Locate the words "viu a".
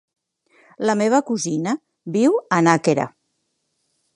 2.17-2.61